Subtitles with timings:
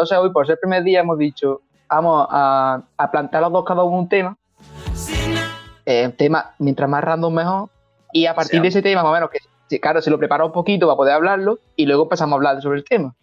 [0.00, 3.66] Entonces hoy, por ser el primer día, hemos dicho, vamos a, a plantear los dos
[3.66, 4.34] cada uno un tema.
[5.84, 7.68] Eh, tema, mientras más random mejor.
[8.10, 10.52] Y a partir de ese tema, más o menos, que claro, se lo prepara un
[10.52, 13.14] poquito para poder hablarlo y luego empezamos a hablar sobre el tema.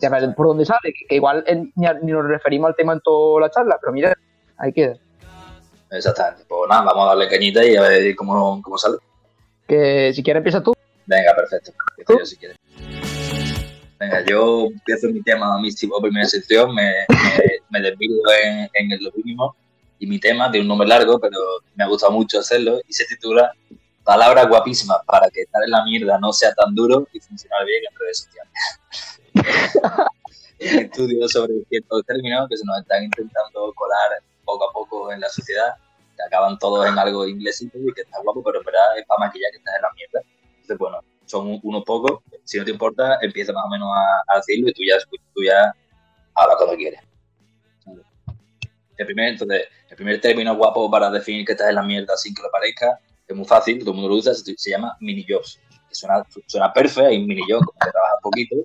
[0.00, 1.44] Ya ver por dónde sale, que, igual
[1.76, 4.12] ni, nos referimos al tema en toda la charla, pero mira,
[4.58, 4.96] ahí queda.
[5.92, 6.44] Exactamente.
[6.48, 8.96] Pues nada, vamos a darle cañita y a ver cómo, cómo sale.
[9.68, 10.74] Que si quieres empieza tú.
[11.06, 11.70] Venga, perfecto.
[12.08, 12.58] Yo, si quieres.
[13.98, 15.70] Venga, yo empiezo mi tema, mi
[16.02, 16.92] primera sección, me,
[17.70, 19.56] me, me en, en lo mínimo
[19.98, 21.38] y mi tema de un nombre largo, pero
[21.74, 23.52] me ha gustado mucho hacerlo y se titula
[24.04, 27.82] Palabras guapísimas para que estar en la mierda no sea tan duro y funcionar bien
[27.90, 28.52] en redes sociales.
[30.60, 35.20] un estudio sobre ciertos términos que se nos están intentando colar poco a poco en
[35.20, 35.74] la sociedad,
[36.16, 39.26] que acaban todos en algo inglesito y que está guapo, pero en verdad es para
[39.26, 40.20] maquillar que estás en la mierda.
[40.52, 42.20] Entonces, bueno, son unos pocos.
[42.46, 43.88] Si no te importa, empieza más o menos
[44.28, 44.96] a, decirlo y tú ya,
[45.34, 45.74] tú ya
[46.34, 47.00] hablas cuando quieres.
[48.96, 52.34] El primer, entonces, el primer término guapo para definir que estás en la mierda sin
[52.34, 55.60] que lo parezca es muy fácil, todo el mundo lo usa, se, llama mini jobs.
[55.88, 58.56] Que suena, suena perfecto, hay mini jobs como que trabajas poquito,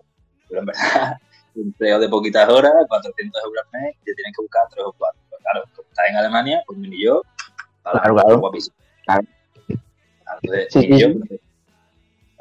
[0.47, 1.17] pero en verdad,
[1.55, 4.93] un empleo de poquitas horas, 400 euros al mes, te tienen que buscar 3 o
[4.93, 5.21] 4.
[5.29, 7.25] Pero claro, como estás en Alemania, pues mini job,
[7.81, 8.39] para claro, claro.
[8.39, 8.75] guapísimo.
[9.05, 9.23] Claro.
[10.41, 11.39] Entonces, sí, mini job,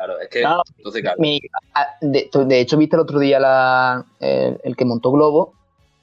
[0.00, 0.42] Claro, es que.
[0.78, 1.18] entonces, claro.
[2.00, 5.52] de, de, hecho, viste el otro día la, el, el, que montó Globo,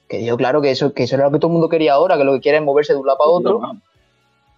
[0.08, 2.16] que dijo, claro, que eso, que eso era lo que todo el mudo quería ahora,
[2.16, 3.60] que lo que quiere es moverse de un lado para otro.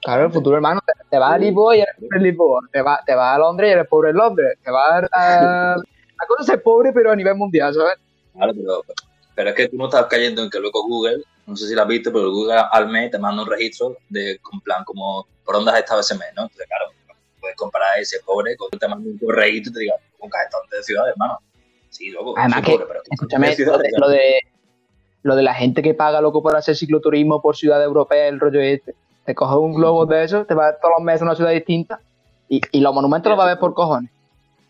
[0.03, 3.03] Claro, el futuro hermano, te, va a Lisboa y eres pobre en Lisboa, te vas
[3.07, 5.77] te va a Londres y eres pobre en Londres, te vas a...
[5.77, 7.95] La cosa es pobre, pero a nivel mundial, ¿sabes?
[8.35, 8.85] Claro, pero,
[9.35, 11.81] pero es que tú no estás cayendo en que luego Google, no sé si lo
[11.81, 15.55] has visto, pero Google al mes te manda un registro de, con plan, como, por
[15.55, 16.43] dónde has estado ese mes, ¿no?
[16.43, 17.00] Entonces, claro,
[17.61, 21.09] comparar ese pobre con te manda un correo y te diga, un cajetón de ciudad,
[21.09, 21.39] hermano.
[21.91, 23.57] Sí, luego, Además que, pobre, pero escúchame,
[23.99, 24.41] lo de
[25.23, 28.61] lo de la gente que paga loco por hacer cicloturismo por ciudad europea, el rollo
[28.61, 28.95] este.
[29.27, 32.01] Te coges un globo de eso, te vas todos los meses a una ciudad distinta
[32.49, 34.11] y, y los monumentos los vas a ver por cojones.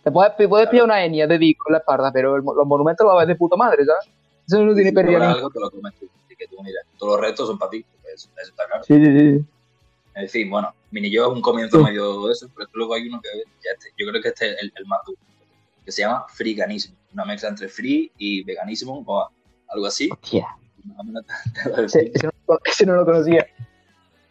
[0.03, 3.15] Te puedes, puedes pillar una etnia de disco en la espalda, pero los monumentos los
[3.15, 4.09] vas a ver de puta madre, ¿sabes?
[4.47, 5.37] Eso no tiene pérdida.
[6.37, 7.85] que tú, mira, todos los retos son para ti.
[8.13, 8.83] Eso, eso está claro.
[8.83, 9.45] Sí, sí, sí.
[10.21, 13.21] En fin, bueno, mini yo es un comienzo medio de eso, pero luego hay uno
[13.21, 13.29] que
[13.65, 15.19] ya este, yo creo que este es el, el más duro,
[15.85, 19.29] que se llama freeganismo, una mezcla entre free y veganismo o
[19.69, 20.11] algo así.
[20.13, 20.47] Hostia.
[21.85, 23.47] Ese, ese, no, lo conocía.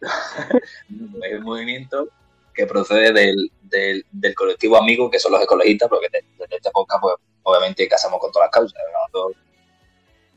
[0.00, 2.08] es un movimiento
[2.52, 6.98] que procede del, del, del, colectivo amigo, que son los ecologistas, porque desde esta época,
[7.00, 7.14] pues,
[7.44, 8.82] obviamente casamos con todas las causas.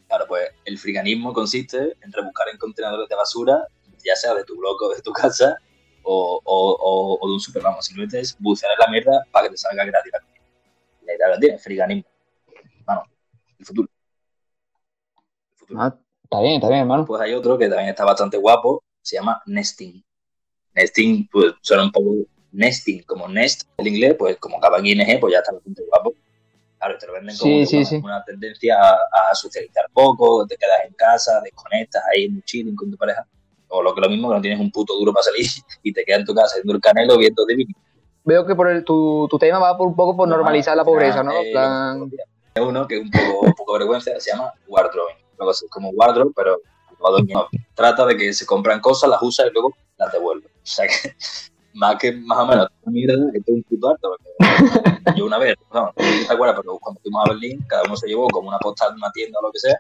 [0.08, 3.68] Claro, pues el friganismo consiste en rebuscar en contenedores de basura,
[4.04, 5.58] ya sea de tu bloque o de tu casa,
[6.04, 7.82] o, o, o, de un supermercado.
[7.82, 10.44] Simplemente es bucear en la mierda para que te salga gratis la comida.
[11.06, 12.10] La idea la tiene, friganismo.
[12.86, 13.04] Bueno,
[13.60, 13.90] el futuro.
[15.52, 15.82] El futuro.
[15.82, 15.98] Ah,
[16.34, 17.06] Está bien, está bien, hermano.
[17.06, 20.04] Pues hay otro que también está bastante guapo, se llama Nesting.
[20.74, 25.20] Nesting, pues suena un poco nesting, como nest en inglés, pues como acaba en ING,
[25.20, 26.16] pues ya está bastante guapo.
[26.80, 30.94] Claro, te lo venden como sí, sí, una, tendencia a, socializar poco, te quedas en
[30.96, 33.28] casa, desconectas ahí muy chilling con tu pareja.
[33.76, 35.48] O lo que es lo mismo, que no tienes un puto duro para salir
[35.84, 37.66] y te quedas en tu casa haciendo el canelo viendo de
[38.26, 41.24] Veo que por el, tu, tu, tema va por un poco por normalizar la pobreza,
[41.24, 41.34] ¿no?
[41.34, 42.10] Eh, plan...
[42.56, 45.24] Uno que es un poco, un poco vergüenza, se llama wardrobing
[45.70, 46.60] como wardrobe, pero
[47.34, 50.48] no, trata de que se compran cosas, las usa y luego las devuelve.
[50.48, 51.16] O sea que
[51.74, 54.16] más que más o menos mierda que tú un puto harto.
[55.16, 58.08] yo una vez, no, no te acuerdas, pero cuando fuimos a Berlín, cada uno se
[58.08, 59.78] llevó como una postal de una tienda o lo que sea.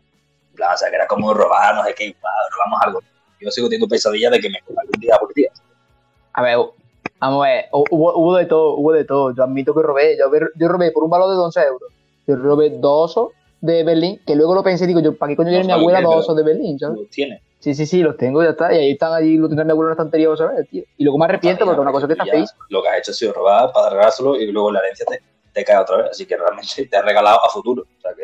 [0.54, 2.16] o sea, que era como robar, no sé qué,
[2.52, 3.00] robamos algo.
[3.44, 5.52] Yo sigo teniendo pesadillas de que me algún día por día.
[6.34, 6.58] A ver,
[7.20, 9.36] vamos a ver, hubo, hubo, de todo, hubo de todo.
[9.36, 11.92] Yo admito que robé, yo, yo robé por un valor de 11 euros.
[12.28, 15.50] Yo robé dos osos de Berlín, que luego lo pensé, digo yo, ¿para qué coño
[15.50, 16.78] tiene mi abuela dos osos de Berlín?
[16.80, 17.00] ¿sabes?
[17.00, 17.42] Los tiene.
[17.60, 18.74] Sí, sí, sí, los tengo, ya está.
[18.74, 20.84] Y ahí están allí, lo tendrá mi abuela en una estantería, ¿sabes, tío?
[20.98, 22.66] Y luego me arrepiento porque es una cosa que está feísima.
[22.70, 25.22] Lo que has hecho ha sido robar para regalárselo y luego la herencia te,
[25.54, 26.08] te, cae otra vez.
[26.12, 27.84] Así que realmente te has regalado a futuro.
[27.84, 28.24] O sea que.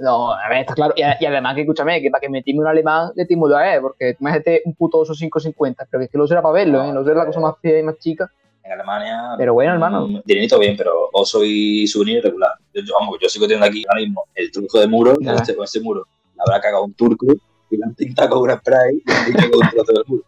[0.00, 0.94] No, a ver, está claro.
[0.96, 3.80] Y, y además que, escúchame, que para que metíme un alemán le timo a él,
[3.82, 6.54] porque me este un puto oso 550, pero que es que lo uso era para
[6.54, 6.92] verlo, ¿eh?
[6.92, 8.30] Lo uso la cosa más fea y más chica
[8.64, 9.34] en Alemania.
[9.36, 10.08] Pero bueno, hermano.
[10.08, 12.52] Mm, dinerito bien, pero oso y souvenir regular.
[12.72, 15.64] Yo, vamos, yo sigo teniendo aquí ahora mismo el truco de muro, con este, con
[15.64, 16.06] este muro
[16.36, 17.26] la habrá cagado un turco
[17.70, 20.24] y la han pintado con una spray y han dicho un trozo del muro.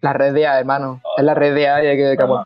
[0.00, 1.00] La red de A, hermano.
[1.16, 2.44] es la red de A y hay que, bueno,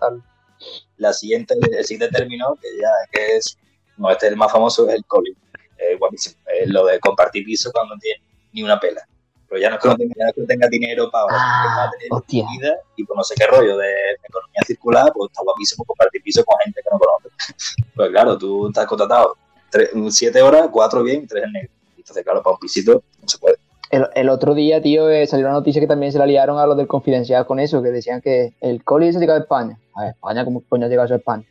[0.97, 3.59] La siguiente, el siguiente término, que ya que es,
[3.97, 5.37] no, este es el más famoso, es el calling.
[5.79, 6.37] Es guapísimo.
[6.61, 9.07] Es lo de compartir piso cuando no tiene ni una pela.
[9.49, 12.47] Pero ya no es que no tenga, no, que no tenga dinero para, ah, tener
[12.59, 13.93] vida y pues no sé qué rollo de
[14.29, 17.29] economía circular, pues está guapísimo compartir piso con gente que no conoce.
[17.95, 19.37] Pues claro, tú estás contratado
[19.71, 21.71] tres, siete horas, cuatro bien y tres en negro.
[21.97, 23.57] Entonces, claro, para un pisito no se puede.
[23.91, 26.77] El, otro día, tío, eh, salió una noticia que también se la liaron a los
[26.77, 29.79] del Confidencial con eso, que decían que el Coli se llegado a España.
[29.95, 31.47] A España, ¿cómo coño ha llegado a España?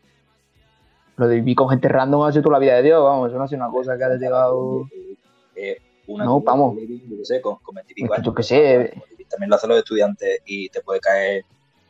[1.18, 3.44] Lo de vivir con gente random hace toda la vida de Dios, vamos, eso no
[3.44, 4.88] ha sido una cosa que haya llegado...
[5.56, 5.78] Eh,
[6.08, 6.76] una no, vamos.
[6.78, 8.26] Yo qué sé, con, con 25 años.
[8.26, 8.94] Yo qué sé.
[9.30, 11.44] También lo hacen los estudiantes y te puede caer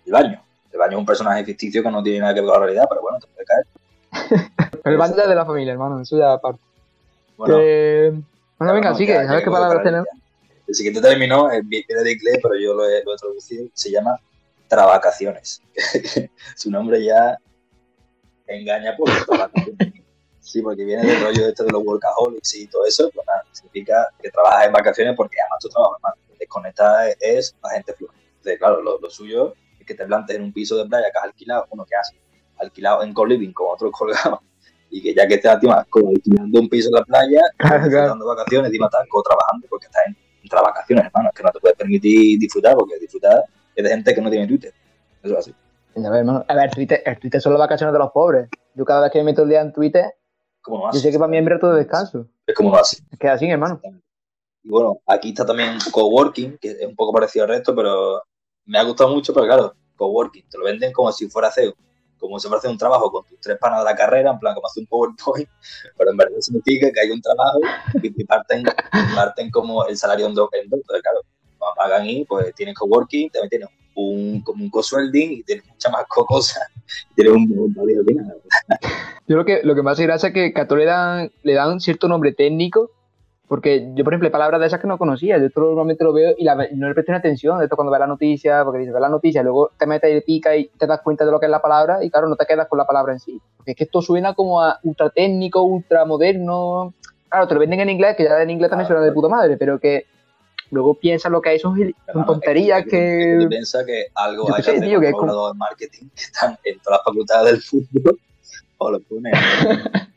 [0.06, 0.42] el baño.
[0.72, 2.86] El baño es un personaje ficticio que no tiene nada que ver con la realidad,
[2.90, 4.52] pero bueno, te puede caer.
[4.84, 6.62] pero el baño es de la familia, hermano, eso ya aparte.
[7.38, 7.56] Bueno,
[8.58, 10.08] bueno venga, sigue, ¿sabes qué palabras tenemos?
[10.68, 14.20] El siguiente término viene de inglés, pero yo lo he, lo he traducido, se llama
[14.68, 15.62] travacaciones.
[16.56, 17.38] Su nombre ya
[18.48, 19.10] engaña por
[20.40, 24.08] Sí, porque viene del rollo este de los workaholics y todo eso, pues nada, significa
[24.22, 26.16] que trabajas en vacaciones porque además tu trabajo, hermano.
[26.40, 28.14] Desconectar es la gente fluja.
[28.28, 31.24] Entonces, claro, lo, suyo es que te plantes en un piso de playa que has
[31.24, 32.12] alquilado, uno que has
[32.58, 34.40] alquilado en co-living con otros colgados
[34.92, 35.52] y que ya que estés
[35.90, 37.42] como alquilando un piso en la playa,
[37.90, 41.30] dando vacaciones, encima estás trabajando porque estás en, en vacaciones, hermano.
[41.30, 43.44] Es que no te puedes permitir disfrutar porque disfrutar
[43.76, 44.74] es de gente que no tiene Twitter.
[45.24, 45.56] Eso es así.
[45.96, 48.50] A ver, a ver, Twitter, el Twitter son las vacaciones de los pobres.
[48.74, 50.14] Yo cada vez que me meto el día en Twitter,
[50.68, 52.28] yo sé que para mí es todo descanso.
[52.46, 52.98] Es como no así.
[53.12, 53.80] Es que así, hermano.
[54.64, 58.22] Y bueno, aquí está también coworking, que es un poco parecido al resto, pero
[58.66, 61.74] me ha gustado mucho, pero claro, coworking, te lo venden como si fuera CEO,
[62.18, 64.68] como si fuera un trabajo con tus tres panas de la carrera, en plan como
[64.68, 65.48] hace un PowerPoint,
[65.98, 67.60] pero en verdad significa que hay un trabajo
[68.02, 68.64] y te parten,
[69.16, 70.50] parten como el salario en dos.
[70.52, 71.22] Entonces, claro,
[71.76, 76.06] pagan y pues tienes coworking, también tienes un, como un co-swelling y tienes muchas más
[76.08, 76.64] cosas.
[77.16, 77.74] Tienes un, un
[79.28, 81.80] Yo lo que, lo que más hace gracia es que a le dan, le dan
[81.80, 82.92] cierto nombre técnico,
[83.48, 85.38] porque yo, por ejemplo, hay palabras de esas que no conocía.
[85.38, 87.62] Yo esto normalmente lo veo y no le presto atención.
[87.62, 90.56] Esto cuando ve la noticia, porque dices, ve la noticia, luego te metes y pica
[90.56, 92.68] y te das cuenta de lo que es la palabra y claro, no te quedas
[92.68, 93.40] con la palabra en sí.
[93.58, 96.94] Porque es que esto suena como a ultra técnico, ultra moderno.
[97.30, 99.58] Claro, te lo venden en inglés, que ya en inglés también suena de puta madre,
[99.58, 100.06] pero que
[100.72, 101.78] luego piensa lo que hay son,
[102.12, 103.48] son tonterías que, que...
[103.48, 105.14] piensa que algo hay que tío, que de
[105.56, 108.20] marketing que están en todas las facultades del fútbol.
[108.78, 109.34] O lo pones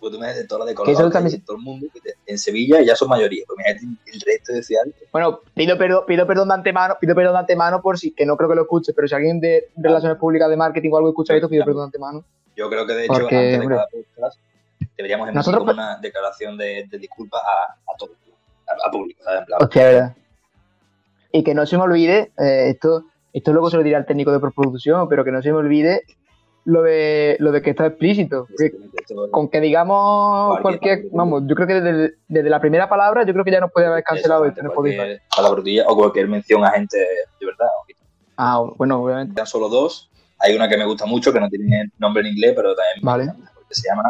[0.00, 1.44] pues tú me de todas las de Colorado, también...
[1.44, 1.86] todo el mundo,
[2.26, 4.94] en Sevilla ya son mayoría, pues el resto de ciudades.
[5.12, 8.36] Bueno, pido perdón, pido perdón de antemano, pido perdón de antemano por si, que no
[8.36, 11.34] creo que lo escuche, pero si alguien de relaciones públicas de marketing o algo escucha
[11.34, 12.24] esto, pido perdón de antemano.
[12.56, 14.38] Yo creo que de hecho, antes de cada podcast,
[14.96, 18.16] deberíamos emitir como una declaración de, de disculpas a, a todos
[18.86, 19.22] a, público.
[19.58, 20.16] Hostia, verdad.
[21.32, 24.32] Y que no se me olvide, eh, esto, esto luego se lo dirá al técnico
[24.32, 26.02] de postproducción, pero que no se me olvide
[26.64, 28.46] lo de, lo de que está explícito.
[29.30, 33.44] con que digamos cualquier, vamos, yo creo que desde, desde, la primera palabra, yo creo
[33.44, 34.62] que ya nos puede haber cancelado esto
[35.36, 37.68] Palabrutilla o cualquier mención a gente de verdad.
[38.36, 39.34] Ah, bueno, obviamente.
[39.34, 40.10] Quedan solo dos.
[40.38, 43.26] Hay una que me gusta mucho, que no tiene nombre en inglés, pero también vale.
[43.54, 44.02] porque se llama,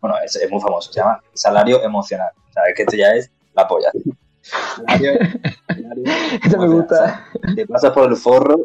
[0.00, 2.30] bueno, es, es, muy famoso, se llama salario emocional.
[2.50, 3.90] O sea, es que esto ya es la polla.
[6.44, 7.26] Eso me gusta.
[7.54, 8.64] Te pasas por el forro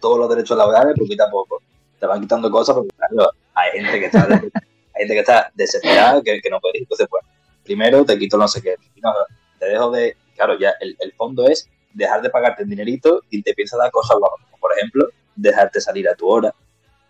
[0.00, 1.62] todos los derechos laborales poquito a poco.
[2.00, 4.26] Te van quitando cosas porque claro, hay gente que está,
[4.94, 6.82] hay gente que está desesperada que, que no puede ir.
[6.82, 7.24] Entonces, pues,
[7.62, 8.76] primero te quito no sé qué.
[9.58, 10.16] te dejo de.
[10.34, 13.80] Claro, ya el, el, fondo es dejar de pagarte el dinerito y te empieza a
[13.80, 14.40] dar cosas guapas.
[14.46, 16.54] Como por ejemplo, dejarte salir a tu hora,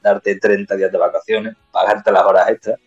[0.03, 2.79] darte 30 días de vacaciones, pagarte las horas extras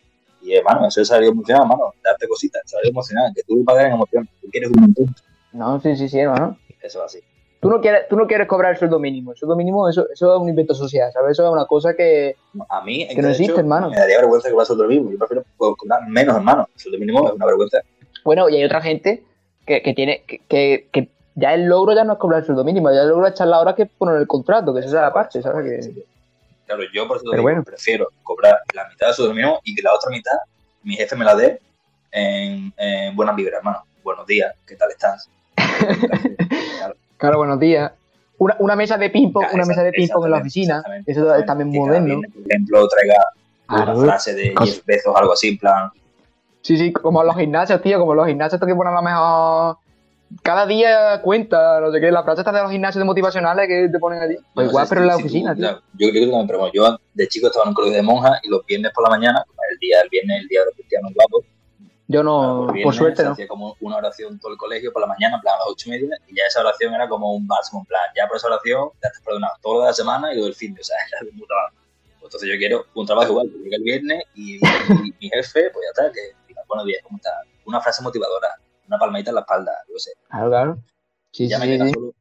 [0.46, 3.94] y hermano, eso es salario emocional, hermano, darte cositas, salario emocional, que tú pagas en
[3.94, 5.16] emoción, tú quieres un montón.
[5.54, 6.58] No, sí, sí, sí, hermano.
[6.82, 7.20] Eso es así.
[7.60, 9.32] Tú no quieres, tú no quieres cobrar el sueldo mínimo.
[9.32, 11.32] El sueldo mínimo, eso, eso es un invento social, ¿sabes?
[11.32, 12.36] Eso es una cosa que,
[12.70, 13.90] a mí, que no existe, hermano.
[13.90, 15.12] Me daría vergüenza cobrar el sueldo mínimo.
[15.12, 16.68] Yo prefiero cobrar menos, hermano.
[16.72, 17.80] El sueldo mínimo es una vergüenza.
[18.24, 19.24] Bueno, y hay otra gente
[19.66, 22.92] que, que tiene, que, que, ya el logro ya no es cobrar el sueldo mínimo,
[22.92, 25.14] ya el logro es echar la hora que poner el contrato, que esa es la
[25.14, 25.66] parte, ¿sabes?
[25.66, 26.06] Que...
[26.66, 29.94] Claro, yo por eso digo, prefiero cobrar la mitad del sueldo mínimo y que la
[29.94, 30.38] otra mitad
[30.84, 31.60] mi jefe me la dé
[32.12, 32.74] en,
[33.16, 33.84] buenas vibras, hermano.
[34.04, 35.30] Buenos días, ¿qué tal estás?
[37.18, 37.38] claro.
[37.38, 37.92] buenos días.
[38.38, 41.70] Una, una mesa de ping-pong, una mesa de ping-pong en la oficina, eso es también
[41.70, 42.22] moderno.
[42.22, 43.16] por ejemplo, traiga
[43.70, 45.90] una frase de 10 besos, algo así, en plan.
[46.62, 49.78] Sí, sí, como los gimnasios, tío, como los gimnasios, esto que ponen a lo mejor
[50.42, 53.90] cada día cuenta, no sé qué, la frase está de los gimnasios de motivacionales que
[53.90, 54.36] te ponen allí.
[54.54, 55.82] Pues igual, pero en la oficina, tío.
[55.94, 58.40] Yo creo que también, pero bueno, yo de chico estaba en un colegio de monjas
[58.44, 61.12] y los viernes por la mañana, el día, el viernes, el día de los cristianos
[61.14, 61.46] guapos.
[62.08, 63.32] Yo no, por suerte no.
[63.32, 65.90] hacía como una oración todo el colegio por la mañana, en plan a las ocho
[65.90, 68.48] y media, y ya esa oración era como un bálsamo, en plan, ya por esa
[68.48, 70.98] oración ya te has perdonado toda la semana y todo el fin de, o sea,
[71.12, 71.56] era de puta
[72.22, 74.60] Entonces yo quiero un trabajo igual, que llegue el viernes y,
[75.20, 77.34] mi jefe, pues ya está, que diga, buenos días, ¿cómo estás?
[77.66, 78.50] Una frase motivadora,
[78.88, 80.12] una palmadita en la espalda, yo sé.
[80.30, 80.78] Claro, claro.
[81.32, 81.94] Sí, ya sí, me sí.
[81.94, 82.14] Solo.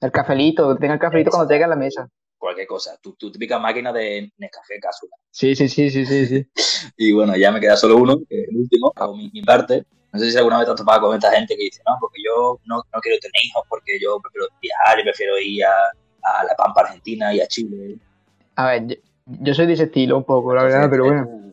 [0.00, 2.08] El cafelito, tenga el cafelito cuando llegue a la mesa.
[2.36, 5.12] Cualquier cosa, tu, tu típica máquina de Nescafé cápsula.
[5.30, 6.46] Sí, sí, sí, sí, sí, sí.
[6.96, 10.18] y bueno, ya me queda solo uno, que el último, hago mi, mi, parte, No
[10.18, 12.58] sé si alguna vez te has topado con esta gente que dice, no, porque yo
[12.64, 16.54] no, no quiero tener hijos, porque yo prefiero viajar y prefiero ir a, a la
[16.56, 17.96] Pampa Argentina y a Chile.
[18.56, 21.51] A ver, yo, soy de ese estilo un poco, la verdad, pero bueno.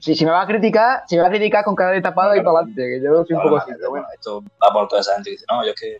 [0.00, 2.34] Si, si, me va a criticar, si me va a criticar con cara de tapado
[2.34, 3.70] y para adelante, que yo soy un poco así.
[3.88, 5.98] bueno, esto va por toda esa gente que dice, no, yo es que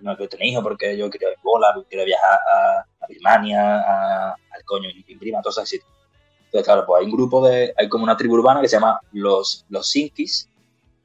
[0.00, 4.30] no quiero tener hijos porque yo quiero ir bola, quiero viajar a, a Birmania, a,
[4.32, 5.90] al coño, mi prima, esas sitios.
[6.46, 9.00] Entonces, claro, pues hay un grupo de, hay como una tribu urbana que se llama
[9.12, 10.48] los, los Sinkis,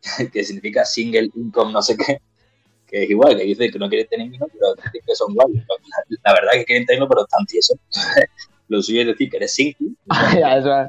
[0.33, 2.21] que significa Single Income no sé qué,
[2.87, 5.63] que es igual, que dice que no quiere tener hijos, pero que son iguales.
[6.23, 7.77] La, verdad es que quieren tenerlo, pero están tiesos.
[8.71, 9.95] Lo suyo es decir que eres single,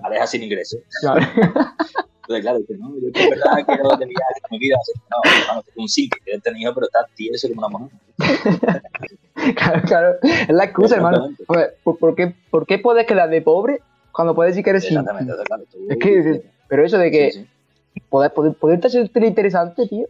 [0.05, 0.81] aleja sin ingresos.
[1.03, 4.77] Entonces, claro, dice, no, yo que verdad quiero tener en mi vida.
[5.11, 5.17] No,
[5.49, 7.99] vamos, un single, quieres tener hijos, pero estás tieso como una mujer.
[9.57, 11.31] claro, claro, es la excusa, hermano.
[11.49, 13.81] Ver, ¿por, qué, ¿por qué puedes quedar de pobre
[14.13, 15.01] cuando puedes decir que eres single?
[15.01, 15.65] Exactamente, claro.
[15.89, 17.49] es que, pero eso de que sí,
[17.95, 18.01] sí.
[18.09, 20.07] poder, poder, poder ser interesante, tío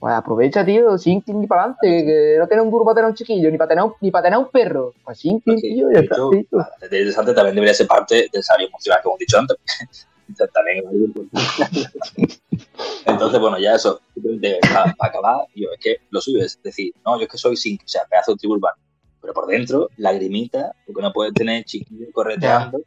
[0.00, 3.14] pues aprovecha, tío, sin ni para adelante, que no tiene un duro para tener un
[3.14, 4.94] chiquillo, ni para tener un, ni para tener un perro.
[5.04, 6.16] Pues sin tío, ya está.
[6.82, 9.56] interesante también debería ser parte del salario emocional que hemos dicho antes.
[10.54, 11.90] también es algo importante.
[13.04, 14.00] Entonces, bueno, ya eso,
[14.72, 17.76] para, acabar, yo, es que lo suyo es decir, no, yo es que soy sin,
[17.76, 18.76] o sea, pedazo de tribu urbano,
[19.20, 22.80] pero por dentro, lagrimita, porque no puedes tener chiquillos correteando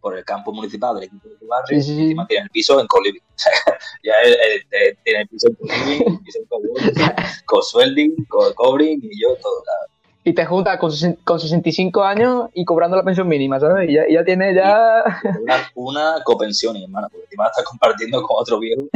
[0.00, 1.94] por el campo municipal del equipo de tu barrio sí, sí.
[1.94, 3.22] y encima tiene el piso en Coliving.
[3.38, 3.52] O sea,
[4.02, 4.14] ya
[5.04, 6.94] tiene el piso en Coliving, el piso en Coliving,
[7.46, 9.62] con suelding, con covering y yo todo.
[9.62, 9.98] Claro.
[10.24, 10.90] Y te juntas con,
[11.24, 13.88] con 65 años y cobrando la pensión mínima, ¿sabes?
[13.88, 15.04] Y ya, ya tiene ya...
[15.40, 18.82] Una, una copensión, hermano, porque encima estás compartiendo con otro viejo.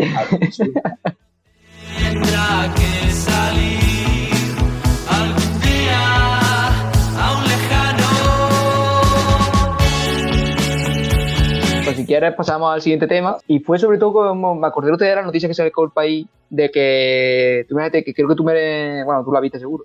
[1.96, 3.91] Tendrá que salir
[12.02, 13.38] si quieres pasamos al siguiente tema.
[13.46, 16.26] Y fue sobre todo como me acordé de la noticia que se con el país
[16.50, 19.84] de que, tú imagínate, que creo que tú me, bueno, tú la viste seguro.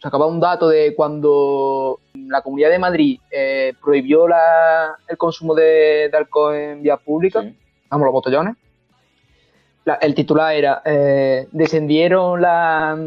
[0.00, 5.54] Se acaba un dato de cuando la Comunidad de Madrid eh, prohibió la, el consumo
[5.54, 7.46] de, de, alcohol en vías públicas,
[7.88, 8.56] vamos, los botellones.
[9.86, 12.98] La, el titular era, eh, descendieron la,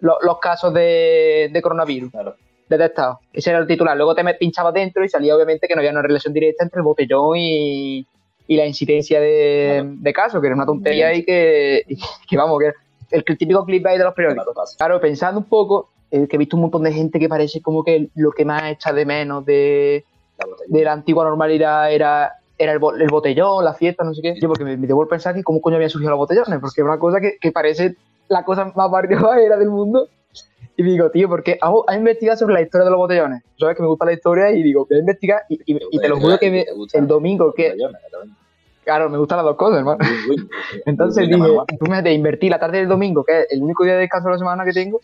[0.00, 2.10] lo, los casos de, de coronavirus.
[2.10, 2.36] Claro
[2.72, 3.20] detectado.
[3.32, 3.96] Ese era el titular.
[3.96, 6.84] Luego te pinchaba dentro y salía obviamente que no había una relación directa entre el
[6.84, 8.06] botellón y,
[8.46, 11.84] y la incidencia de, de casos, que era una tontería y que,
[12.28, 12.72] que, vamos, que
[13.16, 14.76] el, el típico clip ahí de los periódicos.
[14.76, 17.84] Claro, pensando un poco, eh, que he visto un montón de gente que parece como
[17.84, 20.04] que lo que más echa de menos de
[20.38, 24.34] la, de la antigua normalidad era era el, el, botellón, la fiesta, no sé qué.
[24.40, 26.84] Yo porque me, me debo pensar que cómo coño habían surgido los botellones, porque es
[26.84, 27.96] una cosa que, que parece
[28.28, 28.90] la cosa más
[29.44, 30.08] era del mundo
[30.76, 33.42] y digo, tío, porque hago, investigado sobre la historia de los botellones.
[33.58, 36.08] Sabes que me gusta la historia y digo, voy a investigar y, y, y te
[36.08, 37.74] lo juro que me, el domingo que...
[38.84, 39.98] Claro, me gustan las dos cosas, hermano.
[40.86, 41.48] Entonces dije,
[41.78, 44.28] tú me de invertir la tarde del domingo, que es el único día de descanso
[44.28, 45.00] de la semana que tengo,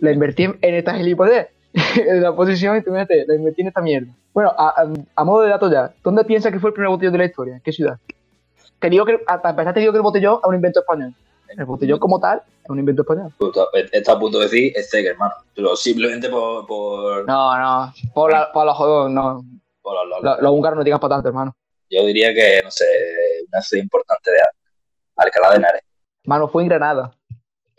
[0.00, 1.48] la invertí en, en esta gilipollez,
[1.96, 4.08] en la posición, y tú me la invertí en esta mierda.
[4.34, 7.12] Bueno, a, a, a, modo de datos ya, ¿dónde piensas que fue el primer botellón
[7.12, 7.54] de la historia?
[7.54, 7.98] ¿En qué ciudad?
[8.78, 11.14] Te digo que, a pesar te digo que el botellón es un invento español.
[11.48, 13.32] El botellón como tal es un invento español.
[13.92, 15.34] Está a punto de decir este hermano.
[15.54, 16.66] Pero simplemente por.
[16.66, 17.26] por...
[17.26, 17.92] No, no.
[18.14, 19.42] Por, la, por los jodos, no.
[19.80, 21.56] Por los, los, los húngaros no digan para tanto, hermano.
[21.90, 22.84] Yo diría que, no sé,
[23.50, 24.38] una ciudad importante de
[25.16, 25.82] Alcalá de Henares.
[26.24, 27.12] Mano, fue en Granada.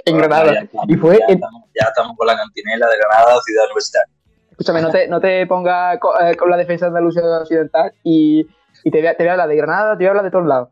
[0.03, 0.53] En Granada.
[0.53, 1.35] Ya estamos, y fue ya, en...
[1.35, 4.13] estamos, ya estamos con la cantinela de Granada, ciudad universitaria.
[4.49, 8.45] Escúchame, no te, no te pongas con, eh, con, la defensa de Andalucía Occidental y,
[8.83, 10.31] y te, voy a, te voy a hablar de Granada, te voy a hablar de
[10.31, 10.69] todos lados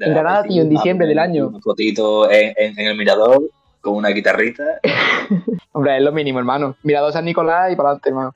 [0.00, 1.48] en Granada, tío, en diciembre del año.
[1.48, 3.42] Un fotito en, en, en, el mirador
[3.80, 4.80] con una guitarrita.
[5.72, 6.76] Hombre, es lo mínimo, hermano.
[6.82, 8.34] Mirador San Nicolás y para adelante, hermano.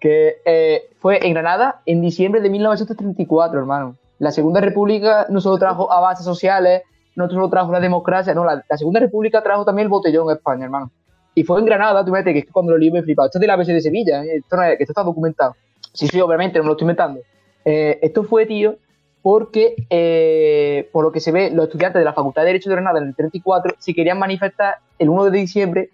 [0.00, 3.96] Que eh, fue en Granada en diciembre de 1934, hermano.
[4.18, 6.82] La Segunda República no solo trajo avances sociales,
[7.16, 10.36] no solo trajo la democracia, no, la, la Segunda República trajo también el botellón en
[10.36, 10.90] España, hermano.
[11.34, 13.26] Y fue en Granada, tú ves que cuando lo leí me flipado.
[13.26, 14.38] Esto es de la ABC de Sevilla, ¿eh?
[14.38, 15.54] esto, no es, esto está documentado.
[15.92, 17.20] Sí, sí, obviamente, no me lo estoy inventando.
[17.64, 18.76] Eh, esto fue, tío,
[19.22, 22.76] porque, eh, por lo que se ve, los estudiantes de la Facultad de Derecho de
[22.76, 25.90] Granada en el 34 se querían manifestar el 1 de diciembre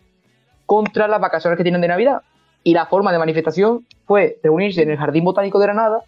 [0.66, 2.22] contra las vacaciones que tienen de Navidad.
[2.62, 6.02] Y la forma de manifestación fue reunirse en el Jardín Botánico de Granada,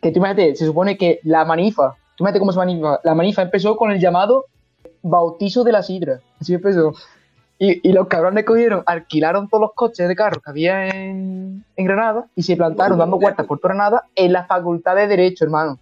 [0.00, 3.42] que tú imagínate, se supone que la manifa, tú imagínate cómo se manifa, la manifa
[3.42, 4.46] empezó con el llamado
[5.02, 6.94] bautizo de la sidra, así empezó.
[7.58, 11.84] Y, y, los cabrones cogieron, alquilaron todos los coches de carro que había en, en
[11.86, 15.78] Granada y se plantaron dando vueltas por toda Granada en la Facultad de Derecho, hermano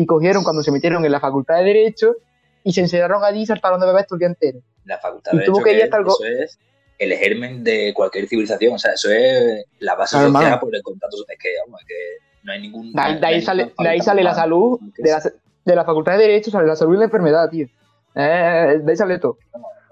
[0.00, 2.16] y cogieron cuando se metieron en la facultad de Derecho
[2.64, 4.60] y se encerraron allí y saltaron de bebés todo el día entero.
[4.84, 6.12] La facultad de Derecho que ir hasta algo...
[6.12, 6.58] eso es
[6.98, 10.60] el germen de cualquier civilización, o sea, eso es la base claro, social hermano.
[10.60, 11.94] por el contacto es que, vamos, es que
[12.42, 12.92] no hay ningún...
[12.92, 15.22] De ahí, de ahí sale, de ahí sale la salud, de la,
[15.64, 17.66] de la facultad de Derecho sale la salud y la enfermedad, tío.
[18.14, 19.38] Eh, de ese todo.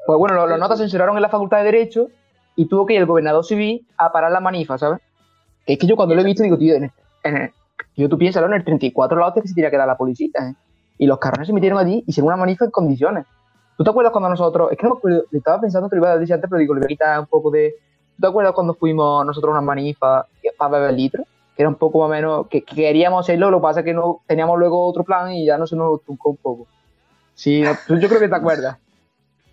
[0.06, 2.08] Pues bueno, los, notas censuraron en la Facultad de Derecho
[2.56, 5.00] y tuvo que ir el gobernador civil a parar la manifa, ¿sabes?
[5.66, 7.52] Que es que yo cuando lo he visto digo, tío, en el,
[8.02, 10.30] yo tú piensas, en el 34 la hostia que se tiene que dar la policía,
[10.40, 10.54] ¿eh?
[10.98, 13.24] Y los carrones se metieron allí y hicieron una manifa en condiciones.
[13.76, 16.12] ¿Tú te acuerdas cuando nosotros, es que no me acuerdo, estaba pensando que lo iba
[16.12, 17.76] a decir antes, pero digo, le voy a quitar un poco de...
[18.16, 20.26] ¿Tú te acuerdas cuando fuimos nosotros a una manifa
[20.56, 21.26] para beber litros?
[21.56, 23.94] Que era un poco más o menos, que, queríamos hacerlo, lo que pasa es que
[23.94, 26.66] no teníamos luego otro plan y ya no se nos truncó un poco.
[27.34, 28.78] Sí, yo creo que te acuerdas.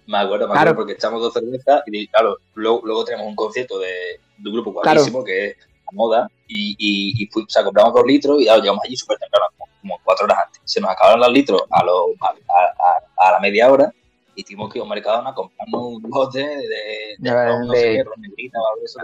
[0.07, 4.19] Me acuerdo, me acuerdo, porque echamos dos cervezas y claro, luego, tenemos un concierto de,
[4.45, 8.39] un grupo guapísimo que es la moda y, y, y o sea, compramos dos litros
[8.41, 9.45] y llegamos allí súper temprano,
[9.81, 10.61] como, cuatro horas antes.
[10.65, 12.07] Se nos acabaron los litros a, lo,
[13.19, 13.91] a, la media hora
[14.35, 17.81] y tuvimos que ir a un mercado a comprarnos un bote de, de, no, sé
[17.81, 18.99] qué, negrita o algo eso.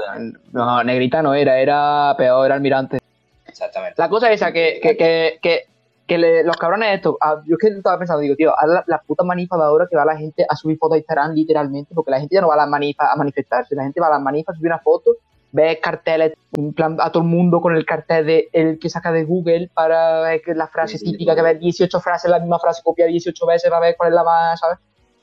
[0.52, 3.00] No, negrita no era, era peor, era almirante.
[3.46, 3.96] Exactamente.
[3.98, 5.66] La cosa es esa, que, que, que, que
[6.12, 9.02] que los cabrones estos, ah, yo es que estaba pensando, digo, tío, a las la
[9.02, 12.12] putas manifas de ahora que va la gente a subir fotos a Instagram literalmente, porque
[12.12, 14.22] la gente ya no va a las manifas a manifestarse, la gente va a las
[14.22, 15.12] manifas a subir una foto,
[15.52, 19.12] ve carteles, en plan a todo el mundo con el cartel de el que saca
[19.12, 22.82] de Google para ver que la frase típica, que ve 18 frases, la misma frase
[22.84, 24.78] copia 18 veces para ver cuál es la más, ¿sabes?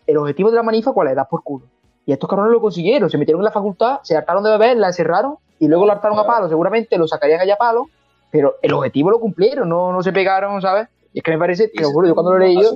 [0.06, 1.16] El objetivo de la manifa, ¿cuál es?
[1.16, 1.66] Dar por culo.
[2.06, 4.88] Y estos cabrones lo consiguieron, se metieron en la facultad, se hartaron de beber, la
[4.88, 7.88] encerraron y luego lo hartaron a palo, seguramente lo sacarían allá a palo
[8.30, 10.88] pero el objetivo lo cumplieron, no, no se pegaron, ¿sabes?
[11.12, 12.75] Y es que me parece, te lo juro, yo cuando lo he leído...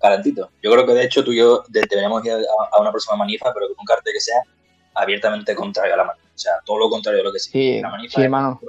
[0.00, 0.50] Calentito.
[0.62, 3.66] Yo creo que de hecho tú y yo deberíamos ir a, una próxima manifa, pero
[3.66, 4.40] con un cartel que sea
[4.94, 6.27] abiertamente contrario a la manifa.
[6.38, 7.40] O sea, todo lo contrario de lo que.
[7.40, 8.60] Sí, la manifa sí, hermano.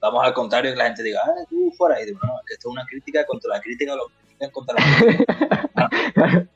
[0.00, 2.02] Vamos al contrario que la gente diga, ah, tú fuera.
[2.02, 4.82] Y digo, no, que esto es una crítica contra la crítica, lo critican contra la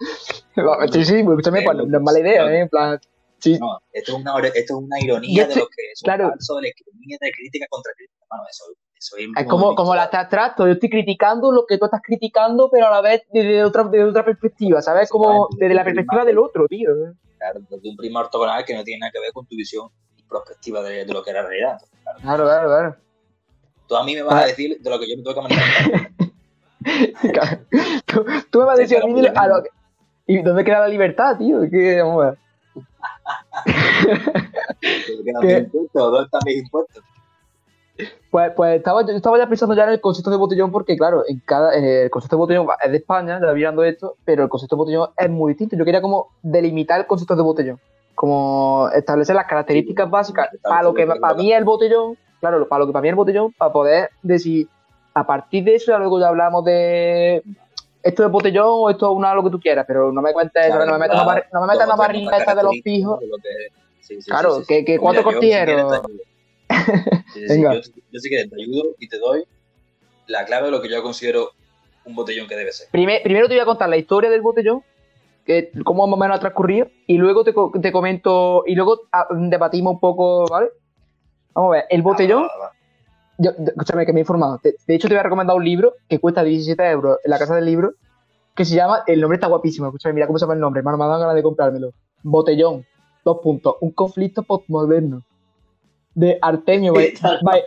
[0.52, 0.90] crítica.
[0.92, 2.60] sí, sí, pues, escúchame, pues, no es mala idea, ¿eh?
[2.62, 2.98] En plan,
[3.38, 3.56] Sí.
[3.60, 6.30] No, esto es una, esto es una ironía de lo que es claro.
[6.30, 8.24] falso, de, de crítica contra crítica.
[8.28, 8.64] Bueno, eso,
[8.98, 12.68] eso es, es como, como la abstracto, yo estoy criticando lo que tú estás criticando,
[12.72, 15.08] pero a la vez desde otra, desde otra perspectiva, ¿sabes?
[15.08, 16.90] Como desde la perspectiva del otro, tío.
[17.38, 19.90] Claro, desde un prima ortogonal que no tiene nada que ver con tu visión
[20.26, 21.80] y perspectiva de, de lo que era la realidad.
[22.22, 22.96] Claro, claro, claro.
[23.86, 24.46] Tú a mí me vas a ah.
[24.46, 26.10] decir de lo que yo me tengo que manifestar.
[28.06, 29.68] tú, tú, me vas a decir a mí de, a lo que...
[30.26, 31.60] ¿Y dónde queda la libertad, tío?
[31.70, 32.34] ¿Qué, vamos.
[35.94, 37.04] ¿Dónde están mis impuestos?
[38.30, 41.24] Pues, pues estaba, yo estaba ya pensando ya en el concepto de botellón porque, claro,
[41.26, 44.76] en cada, el concepto de botellón es de España, ya mirando esto, pero el concepto
[44.76, 45.76] de botellón es muy distinto.
[45.76, 47.80] Yo quería como delimitar el concepto de botellón,
[48.16, 52.80] como establecer las características básicas para lo que para mí es el botellón, claro, para
[52.80, 54.66] lo que para mí el botellón, para poder decir,
[55.12, 57.42] a partir de eso ya luego ya hablamos de
[58.02, 60.70] esto es botellón o esto es una lo que tú quieras, pero no me cuentes,
[60.70, 63.20] no, me metas no me metas barrita esta de los pijos.
[64.24, 65.22] claro, que, que cuatro.
[67.48, 67.74] Venga.
[67.74, 67.80] Yo,
[68.12, 69.44] yo, sí que te ayudo y te doy
[70.26, 71.50] la clave de lo que yo considero
[72.06, 72.88] un botellón que debe ser.
[72.90, 74.82] primero te voy a contar la historia del botellón,
[75.46, 79.28] que cómo más o menos ha transcurrido, y luego te, te comento, y luego ah,
[79.30, 80.68] debatimos un poco, ¿vale?
[81.54, 82.48] Vamos a ver, el botellón
[83.38, 84.60] yo, escúchame, que me he informado.
[84.62, 87.54] De, hecho, te voy a recomendar un libro que cuesta 17 euros en la casa
[87.54, 87.92] del libro,
[88.54, 90.96] que se llama, el nombre está guapísimo, escúchame, mira cómo se llama el nombre, hermano,
[90.96, 91.90] me ha dado ganas de comprármelo.
[92.22, 92.86] Botellón,
[93.24, 95.22] dos puntos, un conflicto postmoderno.
[96.14, 96.94] De Artemio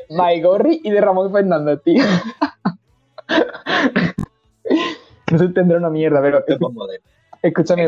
[0.09, 2.03] Baigorri y de Ramón Fernández, tío.
[5.31, 6.43] no se entenderá una mierda, pero...
[7.41, 7.87] Escúchame,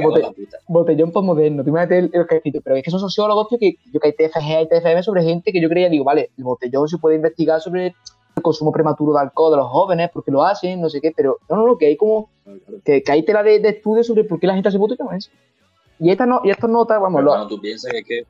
[0.67, 4.07] botellón postmoderno, tú imagínate el, el pero es que son sociólogos tío, que yo que
[4.07, 7.17] hay TFG y TFM sobre gente que yo creía, digo, vale, el botellón se puede
[7.17, 11.01] investigar sobre el consumo prematuro de alcohol de los jóvenes, porque lo hacen, no sé
[11.01, 12.29] qué, pero no, no, no, que hay como,
[12.85, 15.19] que, que hay tela de, de estudios sobre por qué la gente hace botellón,
[15.99, 18.25] Y estas no, y estas notas, vamos, lo, tú piensas que, que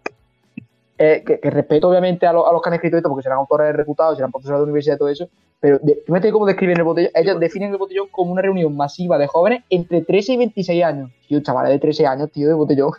[1.04, 4.32] eh, que, respeto obviamente a, los que han escrito esto, porque serán autores reputados, serán
[4.32, 7.12] profesores de universidad y todo eso, pero fíjate cómo describen el botellón.
[7.16, 11.12] Ellos definen el botellón como una reunión masiva de jóvenes entre 13 y 26 años.
[11.28, 12.92] Tío, chavales de 13 años, tío, de botellón.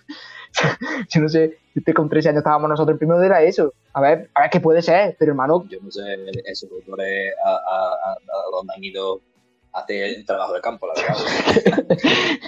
[1.10, 3.72] yo no sé, usted con 13 años estábamos nosotros, el primero de la ESO.
[3.92, 5.64] A ver, a ver qué puede ser, pero hermano.
[5.68, 6.02] Yo no sé,
[6.46, 9.20] esos autores a, a, a, dónde han ido
[9.72, 11.86] hace el trabajo de campo, la verdad.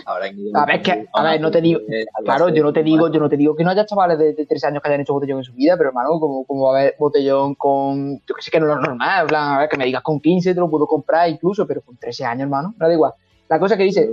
[0.54, 1.80] a ver, que, a ver, no te digo,
[2.24, 4.46] claro, yo no te digo, yo no te digo que no haya chavales de, de
[4.46, 6.96] 13 años que hayan hecho botellón en su vida, pero hermano, como, como a haber
[6.98, 9.86] botellón con, yo que sé que no es normal, en plan, a ver, que me
[9.86, 12.92] digas con 15 te lo puedo comprar incluso, pero con 13 años, hermano, no da
[12.92, 13.12] igual.
[13.48, 14.10] La cosa que dice...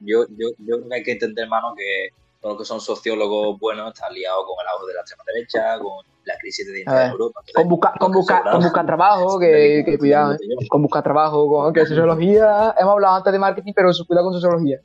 [0.00, 3.58] Yo, yo, yo creo que hay que entender, hermano, que todos los que son sociólogos
[3.58, 7.06] buenos están liados con el auge de la extrema derecha, con la crisis de identidad
[7.06, 7.40] en Europa.
[7.54, 10.68] con buscar con busca, con busca trabajo, que, que cuidado, ¿eh?
[10.68, 14.78] con buscar trabajo, con que sociología, hemos hablado antes de marketing, pero cuidado con sociología.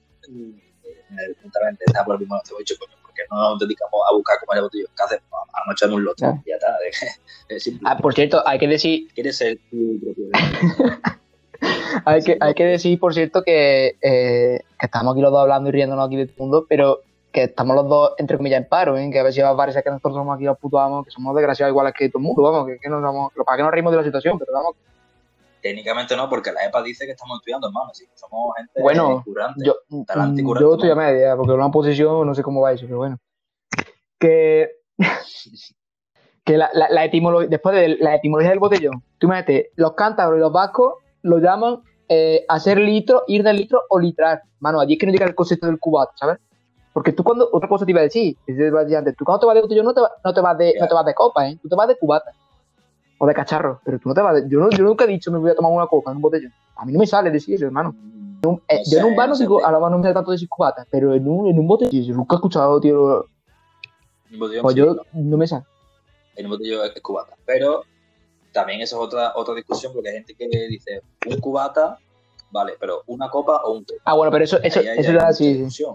[1.29, 4.58] Exactamente, está por el mismo te hecho, porque no nos dedicamos a buscar cómo es
[4.58, 5.23] el botellón, ¿qué hacemos?
[5.53, 6.69] A no echarnos un lote, ya, ya está.
[7.86, 9.08] Ah, por cierto, hay que decir...
[9.13, 10.25] ¿Quieres ser tu propio
[12.06, 15.69] hay, que, hay que decir, por cierto, que, eh, que estamos aquí los dos hablando
[15.69, 17.01] y riéndonos aquí de todo el mundo, pero
[17.34, 19.10] que estamos los dos, entre comillas, en paro, ¿eh?
[19.12, 21.12] que a ver si va a parecer que nosotros somos aquí los putos amos, que
[21.12, 23.72] somos desgraciados iguales que todo el mundo, vamos, que, que nos vamos, para que nos
[23.72, 24.76] reímos de la situación, pero vamos.
[25.60, 29.24] Técnicamente no, porque la EPA dice que estamos estudiando, hermano, así que somos gente bueno,
[29.26, 32.62] curante, yo, talante curante, yo estoy a media, porque en una posición no sé cómo
[32.62, 33.17] va eso, pero bueno.
[34.19, 34.69] Que,
[36.46, 40.38] que la, la, la etimología, después de la etimología del botellón, tú imagínate, los cántabros
[40.38, 44.43] y los vascos lo llaman eh, hacer litro, ir del litro o litrar.
[44.60, 46.38] Mano, allí es que no llega el concepto del cubata, ¿sabes?
[46.93, 49.62] Porque tú cuando, otra cosa te iba a decir, antes, tú cuando te vas de
[49.62, 51.58] botellón no te, no te vas de, no te vas de copa, ¿eh?
[51.62, 52.32] Tú te vas de cubata.
[53.17, 55.32] O de cacharro, pero tú no te vas de, yo, no, yo nunca he dicho
[55.32, 56.53] me voy a tomar una copa en un botellón.
[56.75, 57.95] A mí no me sale decir eso, hermano.
[58.43, 60.13] En un, eh, yo en un bar no digo, a la mano no me sale
[60.13, 63.25] tanto decir cubata, pero en un, en un botellón, yo nunca he escuchado, tío.
[64.38, 65.01] Botellón, Pues yo no.
[65.13, 65.63] no me sale.
[66.36, 67.36] en un botellón es cubata.
[67.45, 67.84] Pero
[68.51, 71.97] también eso es otra, otra discusión, porque hay gente que dice un cubata,
[72.51, 73.95] vale, pero una copa o un té.
[74.06, 75.69] Ah, bueno, pero eso, eso, eso mucha sí.
[75.69, 75.86] sí.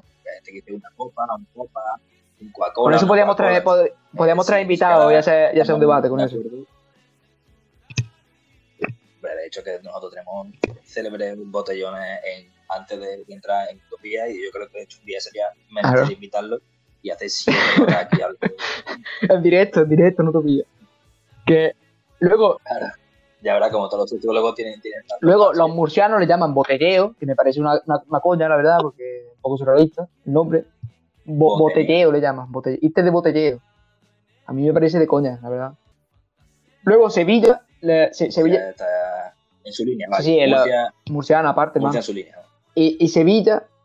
[0.44, 1.80] Que dice una copa, una copa,
[2.40, 2.84] un Coca-Cola.
[2.84, 6.08] Con eso una podríamos traer, pod- podríamos traer invitados, ya sea, ya sea un debate
[6.08, 6.36] con eso.
[9.20, 10.48] de hecho que nosotros tenemos
[10.84, 15.06] célebres botellones en, antes de entrar en Utopía y yo creo que de hecho un
[15.06, 15.46] día sería
[15.80, 16.10] Claro.
[16.10, 16.60] invitarlo
[17.02, 18.38] y hacer siete horas aquí algo.
[19.22, 20.64] En directo, en directo, no te pillo.
[21.46, 21.72] Que
[22.20, 22.60] luego,
[23.40, 27.14] Ya verás como todos los sociólogos tienen, tienen luego más, los murcianos le llaman botelleo,
[27.18, 30.32] que me parece una, una, una coña, la verdad, porque es un poco surrealista el
[30.32, 30.64] nombre.
[31.24, 31.58] Bo- Botelleo.
[31.84, 32.78] botelleo le llaman, botelleo.
[32.82, 33.60] Irte de botelleo.
[34.46, 35.72] A mí me parece de coña, la verdad.
[36.84, 40.24] Luego Sevilla, le- Se- Sevilla, Ya está en su línea, Sí, vale.
[40.24, 41.96] sí, en la- Murcia, murciana aparte, Murcia man.
[41.98, 42.34] en su línea.
[42.74, 43.77] Y, y Sevilla, Murcia.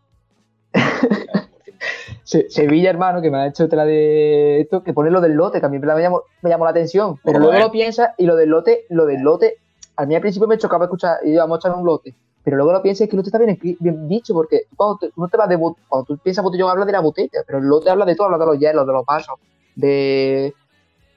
[2.24, 5.60] Se- Sevilla, hermano, que me ha hecho tela de esto, que pone lo del lote,
[5.60, 7.20] que a mí me llamó, me llamó la atención.
[7.24, 9.58] Pero luego lo piensas y lo del lote, lo del lote,
[9.98, 12.16] a mí al principio me chocaba escuchar, y íbamos a echar un lote.
[12.44, 14.98] Pero luego lo piensas y es que el lote está bien, bien dicho, porque cuando,
[15.00, 17.66] te- no te vas de cuando tú piensas botellón habla de la botella, pero el
[17.66, 19.36] lote habla de todo, habla de los hielos, de los vasos,
[19.76, 20.54] de,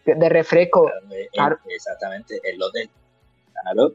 [0.05, 0.85] de, de refresco.
[0.87, 1.59] Claro, el- Claro.
[1.69, 2.91] Exactamente, el lote,
[3.63, 3.93] claro,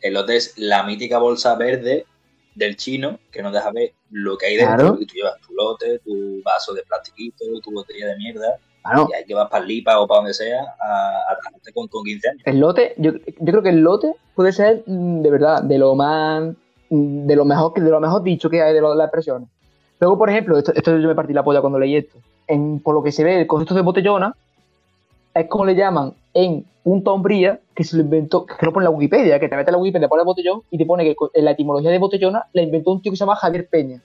[0.00, 2.06] el lote es la mítica bolsa verde
[2.54, 4.98] del chino que nos deja ver lo que hay dentro Claro.
[5.00, 9.14] y tú llevas tu lote, tu vaso de plastiquito, tu botella de mierda Claro, y
[9.14, 12.28] ahí que vas para Lipa o para donde sea a, a trajarte con, con 15
[12.28, 12.42] años.
[12.44, 15.94] el lote, yo, yo creo que el lote puede ser mm, de verdad de lo
[15.94, 16.44] más
[16.90, 19.48] mm, de lo mejor de lo mejor dicho que hay de, lo- de las expresiones.
[20.00, 22.18] Luego, por ejemplo, esto, esto yo me partí la polla cuando leí esto.
[22.46, 24.36] En, por lo que se ve, el concepto de botellona
[25.34, 28.92] es como le llaman en Punta Umbría, que se lo inventó, que lo pone en
[28.92, 31.44] la Wikipedia, que te metes en la Wikipedia, pone botellón y te pone que en
[31.44, 34.02] la etimología de botellona la inventó un tío que se llama Javier Peña.